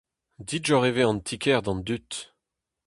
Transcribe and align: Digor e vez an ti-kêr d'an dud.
Digor 0.47 0.83
e 0.89 0.91
vez 0.95 1.05
an 1.07 1.19
ti-kêr 1.27 1.59
d'an 1.63 1.79
dud. 1.87 2.09